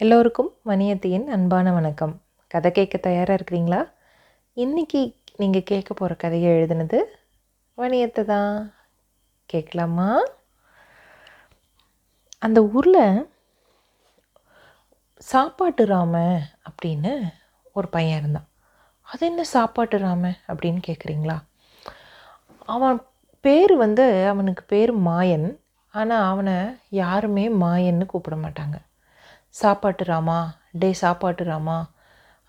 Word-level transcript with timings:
எல்லோருக்கும் 0.00 0.50
மணியத்தியின் 0.66 1.24
அன்பான 1.26 1.72
வணக்கம். 1.72 2.12
கதை 2.46 2.70
கேட்க 2.72 2.98
தயாராக 2.98 3.36
இருக்கிறீங்களா? 3.38 3.80
இன்றைக்கி 4.56 5.00
நீங்கள் 5.36 5.64
கேட்க 5.64 5.94
போகிற 5.94 6.14
கதையை 6.14 6.50
எழுதுனது 6.52 6.98
வணியத்தை 7.78 8.24
தான். 8.24 8.74
கேட்கலாமா? 9.46 10.22
அந்த 12.38 12.62
ஊரில் 12.62 13.28
சாப்பாட்டு 15.16 15.86
ராம 15.86 16.40
அப்படின்னு 16.70 17.12
ஒரு 17.72 17.88
பையன் 17.88 18.18
இருந்தான். 18.18 18.48
அது 19.02 19.26
என்ன 19.26 19.44
சாப்பாட்டு 19.44 19.98
ராம 19.98 20.32
அப்படின்னு 20.46 20.82
கேட்குறீங்களா 20.86 21.38
அவன் 22.66 23.00
பேர் 23.40 23.76
வந்து 23.76 24.26
அவனுக்கு 24.26 24.64
பேர் 24.64 24.98
மாயன். 24.98 25.58
ஆனால் 25.94 26.28
அவனை 26.30 26.58
யாருமே 26.88 27.48
மாயன்னு 27.48 28.06
கூப்பிட 28.06 28.36
மாட்டாங்க. 28.36 28.86
சாப்பாட்டு 29.54 30.04
ராமா 30.04 30.38
டே 30.80 30.90
சாப்பாட்டு 31.02 31.44
ராமா 31.44 31.78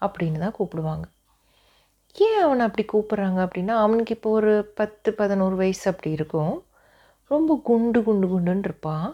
அப்படின்னு 0.01 0.43
தான் 0.43 0.57
கூப்பிடுவாங்க. 0.57 1.05
ஏன் 2.15 2.39
அவனை 2.45 2.61
அப்படி 2.67 2.83
கூப்பிட்றாங்க 2.93 3.39
அப்படின்னா 3.45 3.75
அவனுக்கு 3.85 4.15
இப்போ 4.17 4.29
ஒரு 4.39 4.53
பத்து 4.79 5.09
பதினோரு 5.13 5.55
வயசு 5.55 5.85
அப்படி 5.91 6.11
இருக்கும். 6.17 6.55
ரொம்ப 7.31 7.55
குண்டு 7.69 7.99
குண்டு 8.07 8.27
குண்டுன்னு 8.27 8.67
இருப்பான். 8.69 9.07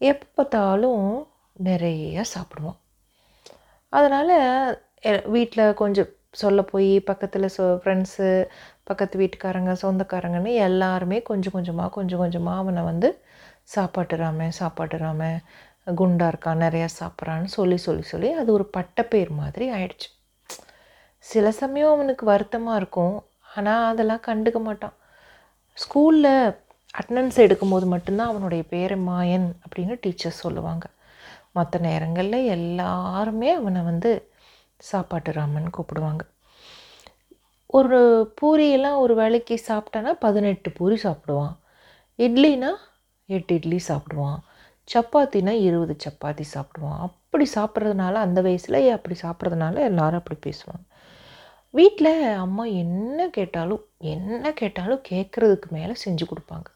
எப்போ 0.00 0.26
பார்த்தாலும் 0.38 1.04
நிறைய 1.68 2.22
சாப்பிடுவான். 2.34 2.78
அதனால் 3.92 4.34
வீட்டில் 5.34 5.78
கொஞ்சம் 5.82 6.10
சொல்ல 6.42 6.60
போய் 6.72 6.92
பக்கத்தில் 7.08 7.54
சொ 7.56 7.64
ஃப்ரெண்ட்ஸு 7.82 8.28
பக்கத்து 8.84 9.16
வீட்டுக்காரங்க 9.20 9.72
சொந்தக்காரங்கன்னு 9.82 10.52
எல்லாருமே 10.68 11.18
கொஞ்சம் 11.30 11.54
கொஞ்சமாக 11.56 11.90
கொஞ்சம் 11.96 12.22
கொஞ்சமாக 12.22 12.62
அவனை 12.62 12.82
வந்து 12.90 13.08
சாப்பாட்டுறாம 13.74 14.48
சாப்பாட்டுறாம 14.58 15.22
குண்டாக 15.86 16.32
இருக்கான் 16.32 16.62
நிறையா 16.64 16.88
சாப்பிட்றான்னு 17.00 17.44
சொல்லி 17.44 17.76
சொல்லி 17.76 18.02
சொல்லி 18.02 18.32
அது 18.32 18.52
ஒரு 18.52 18.70
பட்டப்பேர் 18.76 19.30
மாதிரி 19.30 19.72
ஆயிடுச்சு. 19.72 20.08
சில 21.18 21.50
சமயம் 21.50 21.92
அவனுக்கு 21.92 22.26
வருத்தமாக 22.26 22.76
இருக்கும். 22.76 23.24
ஆனால் 23.54 23.90
அதெல்லாம் 23.90 24.26
கண்டுக்க 24.26 24.60
மாட்டான். 24.60 24.94
ஸ்கூலில் 25.76 26.56
அட்டண்டன்ஸ் 26.98 27.38
எடுக்கும்போது 27.44 27.86
மட்டும்தான் 27.86 28.28
அவனுடைய 28.28 28.64
பேரை 28.68 28.98
மாயன் 28.98 29.48
அப்படின்னு 29.64 29.94
டீச்சர்ஸ் 30.06 30.42
சொல்லுவாங்க. 30.44 30.86
மற்ற 31.52 31.78
நேரங்களில் 31.78 32.48
எல்லாருமே 32.56 33.50
அவனை 33.52 33.82
வந்து 33.82 34.30
சாப்பாட்டு 34.76 35.32
ராமன் 35.32 35.74
கூப்பிடுவாங்க. 35.76 36.20
ஒரு 37.66 38.00
பூரியெல்லாம் 38.40 38.98
ஒரு 38.98 39.14
வேலைக்கு 39.14 39.62
சாப்பிட்டானா 39.68 40.12
பதினெட்டு 40.12 40.70
பூரி 40.70 40.98
சாப்பிடுவான். 41.02 41.54
இட்லினா 42.18 42.70
எட்டு 43.26 43.54
இட்லி 43.54 43.80
சாப்பிடுவான். 43.88 44.38
சப்பாத்தினா 44.92 45.52
இருபது 45.68 45.94
சப்பாத்தி 46.04 46.44
சாப்பிடுவான். 46.54 46.98
அப்படி 47.06 47.46
சாப்பிட்றதுனால 47.56 48.14
அந்த 48.26 48.40
வயசில் 48.46 48.78
அப்படி 48.96 49.16
சாப்பிட்றதுனால 49.22 49.76
எல்லாரும் 49.90 50.20
அப்படி 50.22 50.38
பேசுவாங்க. 50.48 50.84
வீட்டில் 51.74 52.12
அம்மா 52.44 52.64
என்ன 52.82 53.28
கேட்டாலும் 53.36 53.82
என்ன 54.14 54.52
கேட்டாலும் 54.60 55.02
கேட்குறதுக்கு 55.10 55.68
மேலே 55.76 55.94
செஞ்சு 56.04 56.24
கொடுப்பாங்க. 56.32 56.68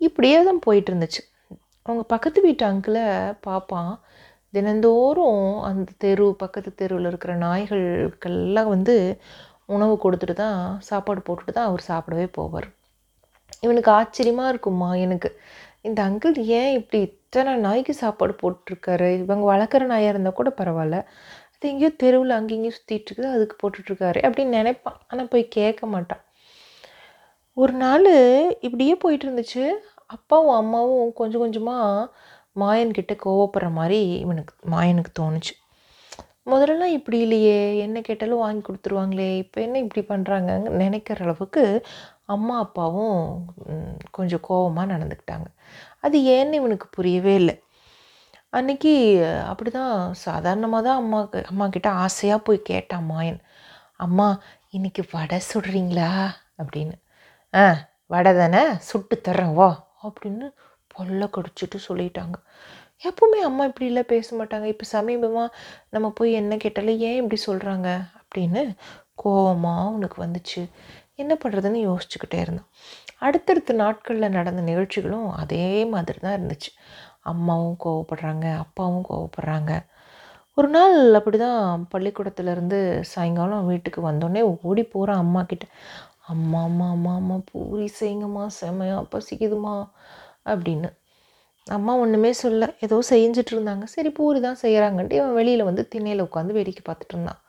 இப்படியே 0.00 0.38
தான் 0.48 0.64
போயிட்டு 0.66 0.90
இருந்துச்சு 0.92 1.22
அவங்க 1.86 2.02
பக்கத்து 2.14 2.38
வீட்டு 2.46 2.64
அங்கிளை 2.70 3.04
பார்ப்பான் 3.46 3.92
தினந்தோறும் 4.54 5.44
அந்த 5.68 5.90
தெரு 6.04 6.26
பக்கத்து 6.42 6.70
தெருவில் 6.80 7.08
இருக்கிற 7.10 7.32
நாய்களுக்கெல்லாம் 7.44 8.70
வந்து 8.74 8.94
உணவு 9.74 9.94
கொடுத்துட்டு 10.04 10.36
தான் 10.44 10.58
சாப்பாடு 10.88 11.20
போட்டுட்டு 11.26 11.52
தான் 11.58 11.68
அவர் 11.70 11.88
சாப்பிடவே 11.90 12.26
போவார். 12.38 12.68
இவனுக்கு 13.64 13.90
ஆச்சரியமாக 13.98 14.52
இருக்குமா 14.52 14.90
எனக்கு. 15.06 15.30
இந்த 15.84 16.00
அங்கிள் 16.08 16.36
ஏன் 16.58 16.72
இப்படி 16.78 16.98
இத்தனை 17.08 17.52
நாய்க்கு 17.66 17.94
சாப்பாடு 18.02 18.34
போட்டிருக்காரு? 18.42 19.08
இவங்க 19.24 19.44
வளர்க்குற 19.52 19.84
நாயாக 19.92 20.12
இருந்தால் 20.14 20.38
கூட 20.40 20.50
பரவாயில்ல. 20.60 20.98
அது 21.54 21.70
எங்கேயோ 21.72 21.90
தெருவில் 22.02 22.36
அங்கேயும் 22.38 22.76
சுற்றிட்டு 22.76 23.08
இருக்குது 23.08 23.32
அதுக்கு 23.36 23.56
போட்டுட்ருக்காரு 23.62 24.20
அப்படின்னு 24.26 24.58
நினைப்பான். 24.60 24.98
ஆனால் 25.10 25.30
போய் 25.32 25.44
கேட்க 25.58 25.86
மாட்டான். 25.94 26.22
ஒரு 27.56 27.74
நாள் 27.84 28.08
இப்படியே 28.66 28.94
போயிட்டு 29.02 29.26
இருந்துச்சு 29.28 29.64
அப்பாவும் 30.16 30.56
அம்மாவும் 30.60 31.10
கொஞ்சம் 31.20 31.42
கொஞ்சமாக 31.44 32.08
மாயன்கிட்ட 32.62 33.14
கோவப்படுற 33.24 33.68
மாதிரி 33.80 34.00
இவனுக்கு 34.24 34.54
மாயனுக்கு 34.74 35.12
தோணுச்சு. 35.20 35.54
முதல்லலாம் 36.50 36.94
இப்படி 36.98 37.18
இல்லையே 37.24 37.58
என்ன 37.84 37.98
கேட்டாலும் 38.00 38.42
வாங்கி 38.44 38.62
கொடுத்துருவாங்களே 38.68 39.28
இப்போ 39.42 39.58
என்ன 39.66 39.76
இப்படி 39.84 40.02
பண்ணுறாங்கன்னு 40.08 40.70
நினைக்கிற 40.82 41.24
அளவுக்கு 41.26 41.64
அம்மா 42.36 42.54
அப்பாவும் 42.64 43.18
கொஞ்சம் 44.16 44.44
கோபமாக 44.48 44.92
நடந்துக்கிட்டாங்க. 44.94 45.48
அது 46.04 46.16
ஏன்னு 46.34 46.58
இவனுக்கு 46.60 46.86
புரியவே 46.96 47.34
இல்லை. 47.42 47.54
அன்றைக்கி 48.58 48.94
அப்படி 49.50 49.70
தான் 49.78 49.94
சாதாரணமாக 50.26 50.82
தான் 50.88 51.00
அம்மா 51.02 51.20
அம்மா 51.52 51.66
கிட்ட 51.76 51.88
ஆசையாக 52.04 52.44
போய் 52.46 52.68
கேட்டான் 52.70 53.06
மாயன் 53.12 53.40
அம்மா 54.06 54.28
இன்னைக்கு 54.76 55.02
வடை 55.14 55.38
சுடுறீங்களா? 55.50 56.10
அப்படின்னு. 56.62 56.96
ஆ 57.54 57.64
வடை 58.14 58.32
தானே 58.40 58.62
சுட்டு 58.88 59.16
தர்றேன் 59.26 59.54
வா 59.60 59.70
அப்படின்னு 60.06 60.46
பொல்ல 60.94 61.24
கடிச்சிட்டு 61.36 61.78
சொல்லிட்டாங்க. 61.88 62.36
எப்பவுமே 63.08 63.38
அம்மா 63.48 63.62
இப்படிலாம் 63.68 64.12
பேச 64.14 64.28
மாட்டாங்க. 64.40 64.66
இப்போ 64.72 64.84
சமீபமாக 64.94 65.54
நம்ம 65.94 66.08
போய் 66.18 66.32
என்ன 66.40 66.56
கேட்டாலும் 66.64 67.00
ஏன் 67.08 67.18
இப்படி 67.20 67.38
சொல்கிறாங்க 67.48 67.88
அப்படின்னு 68.20 68.62
கோவமாக 69.22 69.86
அவனுக்கு 69.88 70.18
வந்துச்சு. 70.24 70.62
என்ன 71.18 71.32
பண்ணுறதுன்னு 71.42 71.80
யோசிச்சுக்கிட்டே 71.88 72.38
இருந்தான் 72.44 72.68
அடுத்தடுத்த 73.26 73.72
நாட்களில் 73.82 74.34
நடந்த 74.36 74.60
நிகழ்ச்சிகளும் 74.70 75.28
அதே 75.42 75.64
மாதிரி 75.94 76.18
தான் 76.24 76.36
இருந்துச்சு. 76.38 76.70
அம்மாவும் 77.32 77.76
கோவப்படுறாங்க 77.84 78.46
அப்பாவும் 78.62 79.04
கோவப்படுறாங்க. 79.10 79.72
ஒரு 80.58 80.68
நாள் 80.76 80.96
அப்படி 81.18 81.38
தான் 81.44 81.84
பள்ளிக்கூடத்துலேருந்து 81.92 82.78
சாயங்காலம் 83.12 83.68
வீட்டுக்கு 83.70 84.00
வந்தோடனே 84.08 84.42
ஓடி 84.70 84.82
போகிறான் 84.94 85.22
அம்மா 85.24 85.42
கிட்ட 85.52 85.66
அம்மா 86.32 86.58
அம்மா 86.68 86.86
அம்மா 86.96 87.12
அம்மா 87.20 87.36
பூரி 87.50 87.86
செய்யுங்கம்மா 88.00 88.44
செமையா 88.58 88.98
பசிக்குதுமா 89.14 89.74
அப்படின்னு. 90.52 90.90
அம்மா 91.66 91.92
ஒன்றுமே 92.02 92.30
சொல்ல 92.42 92.68
ஏதோ 92.86 92.96
செஞ்சுட்டு 93.10 93.52
இருந்தாங்க. 93.54 93.84
சரி 93.94 94.10
பூரி 94.18 94.38
தான் 94.46 94.60
செய்கிறாங்கன்ட்டு 94.64 95.18
இவன் 95.20 95.36
வெளியில் 95.40 95.68
வந்து 95.70 95.82
திண்ணையில் 95.92 96.24
உட்காந்து 96.28 96.56
வேடிக்கை 96.58 96.84
பார்த்துட்டு 96.88 97.14
இருந்தான். 97.16 97.40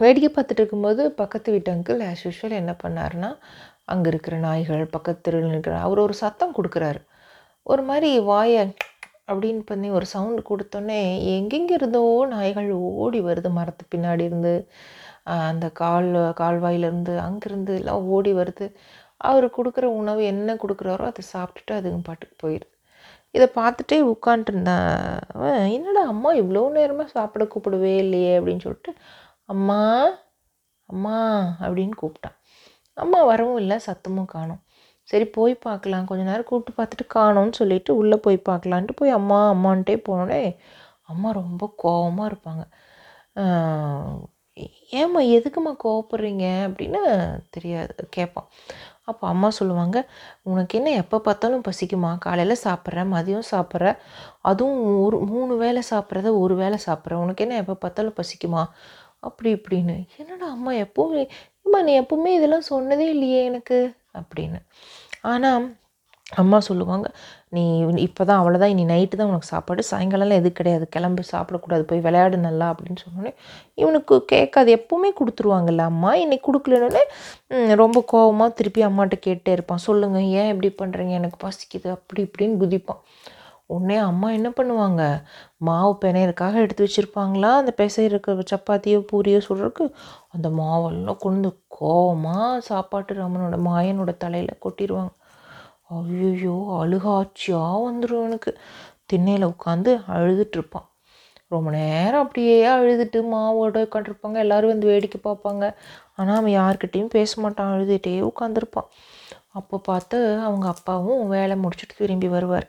வேடிக்கை 0.00 0.28
பார்த்துட்டு 0.30 0.60
இருக்கும்போது 0.62 1.02
பக்கத்து 1.20 1.48
வீட்டு 1.54 1.70
அங்கிள் 1.74 2.02
ஆஸ் 2.08 2.24
யூஷுவல் 2.26 2.60
என்ன 2.60 2.72
பண்ணாருன்னா 2.82 3.30
அங்கே 3.84 4.08
இருக்கிற 4.12 4.36
நாய்கள் 4.46 4.84
பக்கத்து 4.96 5.30
இருக்கிற 5.32 5.74
அவர் 5.86 6.04
ஒரு 6.06 6.14
சத்தம் 6.22 6.56
கொடுக்குறாரு. 6.58 7.00
ஒரு 7.66 7.82
மாதிரி 7.82 8.10
வாயை 8.30 8.62
அப்படின்னு 9.28 9.62
பண்ணி 9.66 9.88
ஒரு 9.90 10.06
சவுண்டு 10.12 10.42
கொடுத்தோன்னே 10.50 11.00
எங்கெங்கே 11.34 11.74
இருந்தோ 11.78 12.02
நாய்கள் 12.34 12.70
ஓடி 13.02 13.20
வருது. 13.20 13.50
மரத்து 13.58 13.84
பின்னாடி 13.94 14.24
இருந்து 14.30 14.54
அந்த 15.48 15.66
கால் 15.80 16.10
கால்வாயிலேருந்து 16.40 17.14
அங்கேருந்து 17.26 17.72
எல்லாம் 17.80 18.06
ஓடி 18.16 18.32
வருது. 18.32 18.66
அவர் 19.20 19.46
கொடுக்குற 19.56 19.86
உணவு 20.00 20.22
என்ன 20.32 20.54
கொடுக்குறாரோ 20.62 21.06
அதை 21.12 21.22
சாப்பிட்டுட்டு 21.34 21.72
அதுங்க 21.78 22.00
பாட்டுக்கு 22.08 22.36
போயிடுது 22.44 22.74
இதை 23.34 23.46
பார்த்துட்டே 23.56 23.96
உட்காண்ட்டுருந்தேன் 24.12 24.92
என்னடா 25.76 26.02
அம்மா 26.12 26.30
இவ்வளோ 26.42 26.62
நேரமாக 26.76 27.14
சாப்பிட 27.16 27.44
கூப்பிடவே 27.44 27.92
இல்லையே 28.04 28.32
அப்படின்னு 28.38 28.64
சொல்லிட்டு 28.66 28.92
அம்மா 29.48 29.80
அம்மா 30.88 31.16
அப்படின்னு 31.64 31.94
கூப்பிட்டான். 32.02 32.36
அம்மா 32.96 33.18
வரவும் 33.30 33.60
இல்லை 33.62 33.76
சத்தமும் 33.86 34.32
காணும். 34.34 34.60
சரி 35.08 35.26
போய் 35.36 35.54
பார்க்கலாம். 35.66 36.06
கொஞ்ச 36.08 36.22
நேரம் 36.30 36.48
கூப்பிட்டு 36.50 36.78
பார்த்துட்டு 36.78 37.04
காணோம்னு 37.16 37.58
சொல்லிட்டு 37.60 37.90
உள்ளே 38.00 38.16
போய் 38.26 38.38
பார்க்கலான்ட்டு 38.50 38.98
போய் 39.00 39.16
அம்மா 39.18 39.38
அம்மான்ட்டே 39.54 39.96
போனோடனே 40.08 40.42
அம்மா 41.12 41.28
ரொம்ப 41.42 41.64
கோபமாக 41.82 42.30
இருப்பாங்க. 42.30 42.64
ஏம்மா 45.00 45.20
எதுக்கும்மா 45.36 45.72
கோவப்படுறீங்க 45.84 46.44
அப்படின்னு 46.68 47.00
தெரியாது 47.56 47.92
கேட்பான். 48.16 48.48
அப்போ 49.10 49.24
அம்மா 49.32 49.48
சொல்லுவாங்க 49.58 49.98
உனக்கு 50.50 50.74
என்ன 50.78 50.90
எப்போ 51.02 51.16
பார்த்தாலும் 51.26 51.66
பசிக்குமா? 51.68 52.10
காலையில் 52.26 52.62
சாப்பிட்ற 52.66 53.04
மதியம் 53.14 53.46
சாப்பிட்ற 53.52 53.92
அதுவும் 54.50 54.80
ஒரு 55.04 55.18
மூணு 55.32 55.54
வேளை 55.64 55.82
சாப்பிட்றத 55.92 56.32
ஒரு 56.44 56.56
வேளை 56.62 56.78
சாப்பிட்ற. 56.86 57.14
உனக்கு 57.24 57.44
என்ன 57.46 57.58
எப்போ 57.62 57.76
பார்த்தாலும் 57.84 58.18
பசிக்குமா? 58.20 58.64
அப்படி 59.20 59.50
இப்படின்னு. 59.58 59.96
என்னடா 60.16 60.46
அம்மா 60.56 60.72
எப்போவுமே 60.84 61.24
அம்மா 61.66 61.80
நீ 61.82 61.92
எப்போவுமே 62.00 62.30
இதெல்லாம் 62.38 62.70
சொன்னதே 62.70 63.06
இல்லையே 63.14 63.40
எனக்கு. 63.44 63.78
அப்படின்னு. 64.20 64.60
ஆனால் 65.32 65.66
அம்மா 66.40 66.58
சொல்லுவாங்க 66.60 67.06
நீ 67.56 67.62
இப்போ 68.06 68.22
தான் 68.24 68.40
அவ்வளோதான் 68.40 68.72
இனி 68.72 68.84
நைட்டு 68.84 69.18
தான் 69.18 69.30
உனக்கு 69.32 69.48
சாப்பாடு. 69.52 69.82
சாயங்காலம்லாம் 69.90 70.40
எது 70.42 70.50
கிடையாது. 70.52 70.86
கிளம்பி 70.88 71.22
சாப்பிடக்கூடாது. 71.32 71.84
போய் 71.90 72.02
விளையாடு 72.06 72.36
நல்லா. 72.36 72.66
அப்படின்னு 72.72 73.00
சொன்னோன்னே 73.04 73.32
இவனுக்கு 73.74 74.24
கேட்காது 74.32 74.70
எப்போவுமே 74.78 75.10
கொடுத்துருவாங்கல்ல 75.20 75.84
அம்மா? 75.92 76.10
இன்னைக்கு 76.24 76.46
கொடுக்கலன்னே 76.48 77.04
ரொம்ப 77.82 78.04
கோபமாக 78.06 78.56
திருப்பி 78.58 78.82
அம்மாட்ட 78.88 79.18
கேட்டே 79.28 79.54
இருப்பான். 79.56 79.84
சொல்லுங்கள் 79.88 80.28
ஏன் 80.40 80.50
இப்படி 80.54 80.70
பண்ணுறீங்க 80.82 81.14
எனக்கு 81.20 81.40
பசிக்குது. 81.46 81.88
அப்படி 81.96 82.22
இப்படின்னு 82.28 82.60
குதிப்பான். 82.64 83.02
உடனே 83.70 83.96
அம்மா 84.08 84.28
என்ன 84.38 84.48
பண்ணுவாங்க? 84.58 85.02
மாவு 85.68 85.92
பிணையறதுக்காக 86.04 86.62
எடுத்து 86.64 86.86
வச்சுருப்பாங்களா? 86.86 87.50
அந்த 87.60 87.72
பிசைறக்கு 87.80 88.48
சப்பாத்தியோ 88.52 89.00
பூரியோ 89.12 89.40
சுடுறதுக்கு? 89.48 89.86
அந்த 90.34 90.48
மாவெல்லாம் 90.60 91.22
கொண்டு 91.26 91.50
கோவமாக 91.78 92.60
சாப்பாட்டு 92.70 93.14
ராமனோட 93.20 93.58
மாயனோட 93.68 94.12
தலையில் 94.24 94.62
கொட்டிடுவாங்க 94.66 95.14
ஐயோ 95.98 96.56
அழுகாட்சியாக 96.80 97.76
வந்துடும் 97.86 98.26
எனக்கு. 98.28 98.50
திண்ணையில் 99.10 99.50
உட்காந்து 99.52 99.92
அழுதுட்ருப்பான் 100.16 100.88
ரொம்ப 101.52 101.68
நேரம் 101.76 102.22
அப்படியே 102.24 102.56
அழுதுட்டு 102.74 103.18
மாவோட 103.34 103.76
உட்காந்துருப்பாங்க 103.86 104.38
எல்லோரும் 104.44 104.72
வந்து 104.72 104.90
வேடிக்கை 104.92 105.18
பார்ப்பாங்க. 105.28 105.64
ஆனால் 106.18 106.38
அவன் 106.40 106.54
யார்கிட்டேயும் 106.60 107.14
பேச 107.16 107.32
மாட்டான். 107.44 107.72
அழுதுகிட்டே 107.74 108.12
உட்காந்துருப்பான் 108.30 108.88
அப்போ 109.58 109.76
பார்த்து 109.88 110.18
அவங்க 110.46 110.66
அப்பாவும் 110.74 111.22
வேலை 111.34 111.54
முடிச்சுட்டு 111.62 111.94
திரும்பி 112.02 112.28
வருவார். 112.34 112.66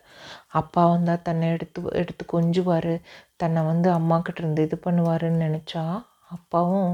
அப்பா 0.53 0.83
வந்தால் 0.85 1.21
தன்னை 1.21 1.47
எடுத்து 1.49 1.81
எடுத்து 2.01 2.23
கொஞ்சுவார். 2.35 2.93
தன்னை 3.37 3.61
வந்து 3.63 3.89
அம்மாக்கிட்ட 3.91 4.39
இருந்து 4.39 4.61
இது 4.61 4.77
பண்ணுவாருன்னு 4.85 5.45
நினச்சா 5.47 5.83
அப்பாவும் 6.29 6.93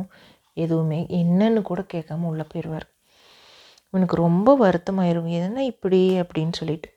எதுவுமே 0.57 0.99
என்னன்னு 1.21 1.61
கூட 1.61 1.81
கேட்காம 1.93 2.27
உள்ளே 2.31 2.45
போயிடுவார் 2.53 2.87
இவனுக்கு 3.93 4.15
ரொம்ப 4.17 4.49
வருத்தமாயிரும் 4.57 5.29
என்ன 5.39 5.63
இப்படி? 5.65 6.01
அப்படின்னு 6.21 6.53
சொல்லிட்டு. 6.53 6.89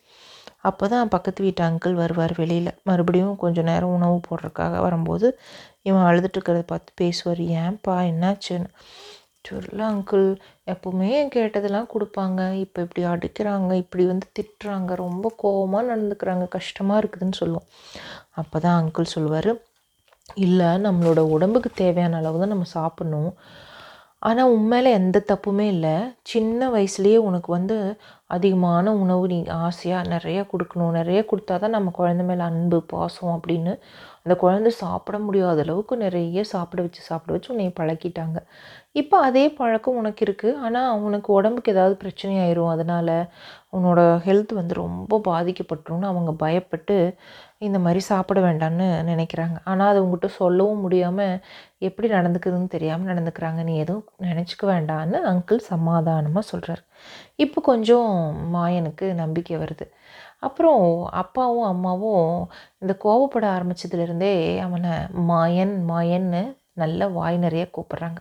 அப்போ 0.60 0.84
தான் 0.88 1.08
பக்கத்து 1.08 1.40
வீட்டு 1.44 1.62
அங்கிள் 1.64 1.94
வருவார் 1.94 2.34
வெளியில். 2.36 2.70
மறுபடியும் 2.82 3.36
கொஞ்சம் 3.36 3.64
நேரம் 3.64 3.94
உணவு 3.98 4.16
போடுறதுக்காக 4.28 4.80
வரும்போது 4.80 5.26
இவன் 5.82 6.06
அழுதுட்டு 6.08 6.36
இருக்கிறத 6.38 6.62
பார்த்து 6.72 6.92
பேசுவார். 6.94 7.42
ஏன்ப்பா 7.60 7.96
என்னாச்சுன்னு? 8.12 8.68
ஆக்சுவலாக 9.56 9.92
அங்கிள் 9.92 10.26
எப்போவுமே 10.72 11.10
கேட்டதெல்லாம் 11.34 11.90
கொடுப்பாங்க. 11.92 12.40
இப்போ 12.64 12.78
இப்படி 12.86 13.02
அடிக்கிறாங்க 13.12 13.70
இப்படி 13.82 14.04
வந்து 14.10 14.26
திட்டுறாங்க. 14.38 14.90
ரொம்ப 15.04 15.26
கோபமாக 15.42 15.88
நடந்துக்கிறாங்க. 15.90 16.46
கஷ்டமாக 16.56 17.00
இருக்குதுன்னு 17.02 17.40
சொல்லுவோம். 17.42 17.68
அப்போ 18.40 18.56
தான் 18.64 18.78
அங்கிள் 18.80 19.14
சொல்லுவார் 19.14 19.50
இல்லை 20.46 20.68
நம்மளோட 20.86 21.20
உடம்புக்கு 21.34 21.70
தேவையான 21.82 22.18
அளவு 22.20 22.40
தான் 22.42 22.54
நம்ம 22.54 22.68
சாப்பிட்ணும். 22.78 23.32
ஆனால் 24.28 24.52
உண்மையில் 24.54 24.96
எந்த 25.00 25.18
தப்புமே 25.30 25.66
இல்லை. 25.74 25.96
சின்ன 26.32 26.68
வயசுலேயே 26.74 27.18
உனக்கு 27.28 27.50
வந்து 27.56 27.76
அதிகமான 28.36 28.92
உணவு 29.02 29.24
நீ 29.32 29.38
ஆசையாக 29.66 30.10
நிறையா 30.14 30.42
கொடுக்கணும். 30.52 30.96
நிறைய 31.00 31.20
கொடுத்தா 31.30 31.56
தான் 31.64 31.76
நம்ம 31.76 31.92
குழந்த 31.98 32.22
மேலே 32.30 32.42
அன்பு 32.50 32.78
பாசம் 32.92 33.32
அப்படின்னு 33.36 33.72
அந்த 34.24 34.34
குழந்தை 34.42 34.70
சாப்பிட 34.82 35.16
முடியாத 35.26 35.62
அளவுக்கு 35.66 35.94
நிறைய 36.04 36.42
சாப்பிட 36.54 36.80
வச்சு 36.86 37.02
சாப்பிட 37.10 37.32
வச்சு 37.34 37.52
உன்னை 37.54 37.68
பழக்கிட்டாங்க. 37.80 38.38
இப்போ 39.00 39.16
அதே 39.26 39.42
பழக்கம் 39.58 39.98
உனக்கு 40.00 40.22
இருக்குது 40.26 40.58
ஆனால் 40.66 41.00
உனக்கு 41.06 41.28
உடம்புக்கு 41.38 41.72
ஏதாவது 41.74 41.94
பிரச்சனை 42.02 42.34
ஆயிரும் 42.44 42.72
அதனால் 42.74 43.14
உன்னோட 43.76 44.00
ஹெல்த் 44.26 44.52
வந்து 44.58 44.74
ரொம்ப 44.82 45.18
பாதிக்கப்பட்டுரும்னு 45.28 46.10
அவங்க 46.10 46.32
பயப்பட்டு 46.42 46.96
இந்த 47.66 47.78
மாதிரி 47.84 48.00
சாப்பிட 48.10 48.38
வேண்டாம்னு 48.46 48.86
நினைக்கிறாங்க. 49.10 49.56
ஆனால் 49.70 49.90
அது 49.92 50.02
உங்ககிட்ட 50.04 50.28
சொல்லவும் 50.40 50.82
முடியாமல் 50.84 51.40
எப்படி 51.88 52.08
நடந்துக்குதுன்னு 52.16 52.74
தெரியாமல் 52.76 53.10
நடந்துக்கிறாங்க. 53.12 53.60
நீ 53.68 53.74
எதுவும் 53.84 54.06
நினச்சிக்க 54.28 54.64
வேண்டான்னு 54.72 55.20
அங்கிள் 55.32 55.60
சமாதானமாக 55.72 56.50
சொல்கிறார் 56.52 56.82
இப்போ 57.44 57.60
கொஞ்சம் 57.70 58.12
மாயனுக்கு 58.56 59.08
நம்பிக்கை 59.22 59.58
வருது. 59.64 59.86
அப்புறம் 60.46 60.84
அப்பாவும் 61.22 61.68
அம்மாவும் 61.72 62.26
இந்த 62.82 62.94
கோவப்பட 63.04 63.44
ஆரம்பித்ததுலேருந்தே 63.56 64.34
அவனை 64.66 64.94
மாயன் 65.32 65.74
மாயன்னு 65.92 66.42
நல்ல 66.82 67.00
வாய் 67.18 67.36
நிறைய 67.44 67.64
கூப்பிட்றாங்க. 67.76 68.20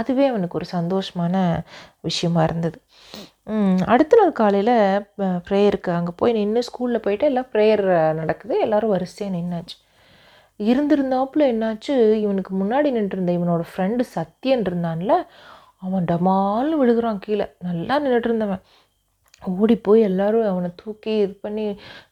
அதுவே 0.00 0.24
அவனுக்கு 0.32 0.58
ஒரு 0.60 0.66
சந்தோஷமான 0.76 1.34
விஷயமா 2.08 2.42
இருந்தது. 2.48 2.78
அடுத்த 3.92 4.16
நாள் 4.20 4.38
காலையில் 4.40 4.74
ப்ரேயருக்கு 5.48 5.90
அங்கே 5.98 6.12
போய் 6.20 6.36
நின்று 6.38 6.62
ஸ்கூலில் 6.68 7.04
போயிட்டு 7.06 7.26
எல்லாம் 7.30 7.50
ப்ரேயர் 7.52 7.84
நடக்குது. 8.20 8.54
எல்லோரும் 8.66 8.94
வரிசையாக 8.94 9.36
நின்னாச்சு. 9.36 9.76
இருந்திருந்தாப்புல 10.60 11.46
என்னாச்சு? 11.52 11.94
இவனுக்கு 12.24 12.52
முன்னாடி 12.62 12.90
நின்றுருந்த 12.96 13.32
இவனோட 13.38 13.62
ஃப்ரெண்டு 13.72 14.02
சத்தியன் 14.16 14.64
இருந்தான்ல 14.68 15.14
அவன் 15.86 16.06
டமால்னு 16.10 16.76
விழுகிறான் 16.82 17.22
கீழே. 17.26 17.46
நல்லா 17.68 17.94
நின்றுட்டு 18.04 18.30
இருந்தவன். 18.30 18.62
ஓடி 19.42 19.74
போய் 19.86 20.00
எல்லோரும் 20.08 20.46
அவனை 20.50 20.68
தூக்கி 20.82 21.12
இது 21.24 21.34
பண்ணி 21.44 21.64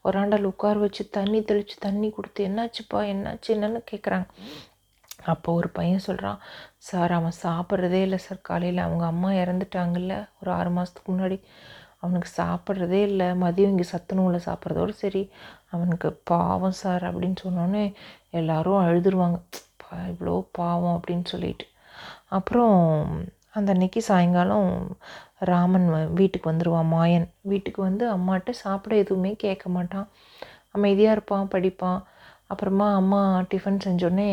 வராண்டால் 0.06 0.48
உட்கார 0.50 0.76
வச்சு 0.82 1.02
தண்ணி 1.16 1.40
தெளித்து 1.50 1.76
தண்ணி 1.86 2.08
கொடுத்து 2.16 2.40
என்னாச்சுப்பா? 2.48 3.00
என்னாச்சு? 3.12 3.48
என்னன்னு 3.56 3.80
கேட்குறாங்க 3.92 4.26
அப்போ 5.26 5.52
ஒரு 5.52 5.68
பையன் 5.68 5.98
சொல்கிறான் 5.98 6.40
சார் 6.78 7.12
அவன் 7.12 7.36
சாப்பிட்றதே 7.42 8.00
இல்லை 8.06 8.18
சார் 8.18 8.40
காலையில் 8.42 8.78
அவங்க 8.78 9.04
அம்மா 9.06 9.30
இறந்துட்டாங்கல்ல 9.32 10.14
ஒரு 10.40 10.50
ஆறு 10.50 10.70
மாதத்துக்கு 10.70 11.10
முன்னாடி. 11.12 11.38
அவனுக்கு 12.00 12.28
சாப்பிட்றதே 12.42 13.00
இல்லை 13.02 13.28
மதியம் 13.42 13.72
இங்கே 13.74 13.86
சத்துணவில் 13.92 14.46
சாப்பிட்றதோடு 14.48 14.94
சரி. 15.02 15.22
அவனுக்கு 15.70 16.08
பாவம் 16.24 16.78
சார் 16.82 17.04
அப்படின்னு 17.10 17.38
சொன்னோன்னே 17.44 17.84
எல்லோரும் 18.30 18.82
அழுதுருவாங்க. 18.84 19.38
இவ்வளோ 20.12 20.34
பாவம் 20.52 20.96
அப்படின்னு 20.98 21.24
சொல்லிட்டு. 21.24 21.66
அப்புறம் 22.28 22.76
அந்த 23.50 23.68
அன்னைக்கு 23.72 24.00
சாயங்காலம் 24.02 24.70
ராமன் 25.50 25.86
வீட்டுக்கு 26.14 26.50
வந்துடுவான் 26.52 26.90
மாயன். 26.94 27.26
வீட்டுக்கு 27.42 27.80
வந்து 27.82 28.04
அம்மாட்ட 28.12 28.50
சாப்பிட 28.64 28.94
எதுவுமே 28.96 29.32
கேட்க 29.34 29.68
மாட்டான். 29.68 30.08
அமைதியாக 30.70 31.14
இருப்பான் 31.16 31.52
படிப்பான். 31.54 32.00
அப்புறமா 32.46 32.94
அம்மா 32.94 33.20
டிஃபன் 33.54 33.80
செஞ்சோடனே 33.84 34.30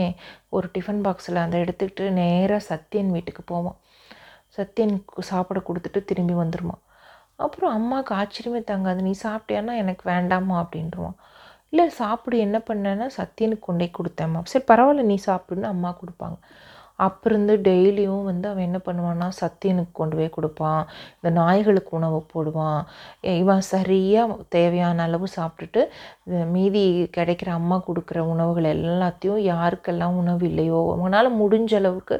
ஒரு 0.49 0.67
டிஃபன் 0.77 1.01
பாக்ஸில் 1.05 1.43
அதை 1.43 1.61
எடுத்துக்கிட்டு 1.61 2.05
நேராக 2.09 2.61
சத்யன் 2.69 3.09
வீட்டுக்கு 3.09 3.43
போவான். 3.43 3.77
சத்யனுக்கு 4.57 5.21
சாப்பிட 5.31 5.59
கொடுத்துட்டு 5.67 5.99
திரும்பி 6.05 6.33
வந்துடுமா 6.33 6.75
அப்புறம் 7.35 7.71
அம்மாவுக்கு 7.73 8.13
ஆச்சரியமே 8.15 8.61
தங்காது. 8.71 9.01
நீ 9.01 9.13
சாப்பிட்டியான்னா 9.23 9.75
எனக்கு 9.83 10.03
வேண்டாமா 10.09 10.55
அப்படின்ட்டுருவான் 10.63 11.17
இல்லை 11.69 11.89
சாப்பிடு. 11.89 12.37
என்ன 12.37 12.57
பண்ணேன்னா 12.57 13.07
சத்யனுக்கு 13.17 13.59
கொண்டே 13.59 13.91
கொடுத்தேம்மா. 13.97 14.39
சரி 14.43 14.65
பரவாயில்ல 14.71 15.03
நீ 15.11 15.17
சாப்பிடுன்னு 15.25 15.69
அம்மா 15.73 15.97
கொடுப்பாங்க. 16.01 16.37
அப்பிருந்து 17.07 17.53
டெய்லியும் 17.67 18.27
வந்து 18.29 18.47
அவன் 18.51 18.67
என்ன 18.69 18.79
பண்ணுவான்னா 18.87 19.27
சத்தியனுக்கு 19.41 19.93
கொண்டு 19.99 20.15
போய் 20.19 20.35
கொடுப்பான். 20.37 20.81
இந்த 21.17 21.29
நாய்களுக்கு 21.39 21.91
உணவு 21.99 22.19
போடுவான். 22.33 22.81
இவன் 23.41 23.63
சரியாக 23.73 24.37
தேவையான 24.57 25.03
அளவு 25.07 25.29
சாப்பிட்டுட்டு 25.37 25.83
மீதி 26.55 26.83
கிடைக்கிற 27.17 27.51
அம்மா 27.59 27.79
கொடுக்குற 27.87 28.19
உணவுகள் 28.33 28.73
எல்லாத்தையும் 28.75 29.41
யாருக்கெல்லாம் 29.53 30.19
உணவு 30.23 30.45
இல்லையோ 30.51 30.81
அவனால் 30.97 31.37
முடிஞ்ச 31.41 31.73
அளவுக்கு 31.81 32.17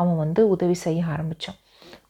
அவன் 0.00 0.16
வந்து 0.24 0.42
உதவி 0.54 0.78
செய்ய 0.86 1.02
ஆரம்பித்தான் 1.14 1.58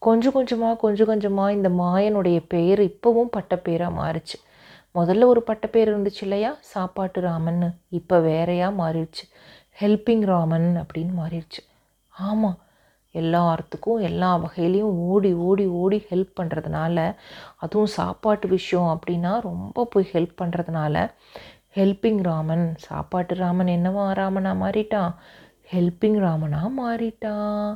கொஞ்சம் 0.07 0.35
கொஞ்சமாக 0.37 0.79
கொஞ்சம் 0.83 1.09
கொஞ்சமாக 1.11 1.57
இந்த 1.57 1.69
மாயனுடைய 1.81 2.39
பெயர் 2.55 2.81
இப்போவும் 2.91 3.33
பட்ட 3.37 3.55
பேராக 3.67 3.99
மாறிச்சு. 4.01 4.37
முதல்ல 4.99 5.27
ஒரு 5.33 5.41
பட்ட 5.49 5.65
பேர் 5.75 5.91
இருந்துச்சு 5.93 6.23
இல்லையா? 6.27 6.51
சாப்பாட்டு 6.73 7.21
ராமன் 7.27 7.65
இப்போ 7.99 8.17
வேறையாக 8.29 8.79
மாறிடுச்சு. 8.83 9.25
ஹெல்பிங் 9.81 10.25
ராமன் 10.33 10.69
அப்படின்னு 10.83 11.15
மாறிடுச்சு. 11.23 11.61
ஆமாம் 12.29 12.59
எல்லாத்துக்கும் 13.15 14.01
எல்லா 14.01 14.31
வகையிலையும் 14.37 14.97
ஓடி 15.07 15.33
ஓடி 15.47 15.67
ஓடி 15.81 15.99
ஹெல்ப் 16.11 16.37
பண்ணுறதுனால 16.41 16.97
அதுவும் 17.57 17.93
சாப்பாட்டு 17.95 18.49
விஷயம் 18.49 18.91
அப்படின்னா 18.95 19.33
ரொம்ப 19.41 19.85
போய் 19.85 20.13
ஹெல்ப் 20.13 20.35
பண்ணுறதுனால 20.43 20.97
ஹெல்பிங் 21.77 22.23
ராமன் 22.23 22.65
சாப்பாட்டு 22.79 23.35
ராமன் 23.35 23.71
என்னவா 23.77 24.05
ராமனாக 24.13 24.61
மாறிட்டான்? 24.63 25.13
ஹெல்பிங் 25.73 26.19
ராமனாக 26.19 26.71
மாறிட்டான். 26.81 27.69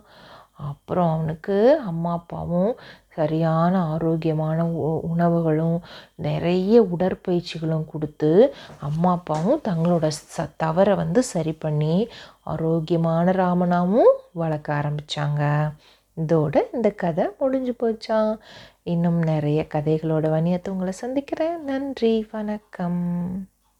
அப்புறம் 0.54 1.12
அவனுக்கு 1.12 1.80
அம்மா 1.86 2.12
அப்பாவும் 2.12 2.72
சரியான 3.08 3.82
ஆரோக்கியமான 3.84 4.66
உணவுகளும் 5.00 5.78
நிறைய 6.16 6.82
உடற்பயிற்சிகளும் 6.82 7.84
கொடுத்து 7.84 8.54
அம்மா 8.80 9.10
அப்பாவும் 9.10 9.60
தங்களோட 9.68 10.10
ச 10.36 10.46
தவறை 10.56 10.94
வந்து 10.94 11.22
சரி 11.22 11.52
பண்ணி 11.52 12.08
ஆரோக்கியமான 12.42 13.32
ராமனாவும் 13.32 14.12
வளர்க்க 14.32 14.74
ஆரம்பித்தாங்க 14.74 15.72
இதோட 16.16 16.56
இந்த 16.74 16.90
கதை 16.90 17.24
முடிஞ்சு 17.38 17.74
போச்சான் 17.82 18.38
இன்னும் 18.82 19.18
நிறைய 19.22 19.66
கதைகளோட 19.74 20.26
வணியத்தை 20.36 20.68
உங்களை 20.68 20.92
சந்திக்கிறேன். 20.92 21.64
நன்றி. 21.64 22.26
வணக்கம். 22.32 23.02